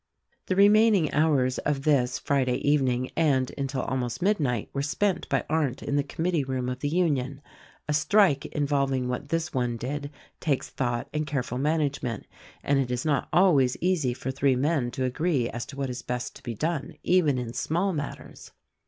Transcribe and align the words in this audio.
The 0.47 0.55
remaining 0.55 1.13
hours 1.13 1.59
of 1.59 1.83
this, 1.83 2.17
Friday 2.17 2.55
evening, 2.67 3.11
and 3.15 3.51
until 3.55 3.83
almost 3.83 4.19
midnight, 4.19 4.67
were 4.73 4.81
spent 4.81 5.29
by 5.29 5.45
Arndt 5.47 5.83
in 5.83 5.95
the 5.95 6.01
committee 6.01 6.43
room 6.43 6.69
of 6.69 6.79
the 6.79 6.89
Union. 6.89 7.39
A 7.87 7.93
strike 7.93 8.47
involving 8.47 9.07
what 9.07 9.29
this 9.29 9.53
one 9.53 9.77
did 9.77 10.09
takes 10.39 10.69
thought 10.71 11.07
and 11.13 11.27
careful 11.27 11.59
management, 11.59 12.25
and 12.63 12.79
it 12.79 12.89
is 12.89 13.05
not 13.05 13.29
always 13.31 13.77
easy 13.79 14.15
for 14.15 14.31
three 14.31 14.55
men 14.55 14.89
to 14.89 15.05
agree 15.05 15.47
as 15.51 15.67
to 15.67 15.75
what 15.77 15.91
is 15.91 16.01
best 16.01 16.35
to 16.35 16.41
be 16.41 16.55
done, 16.55 16.95
even 17.03 17.37
in 17.37 17.53
small 17.53 17.93
matters. 17.93 18.49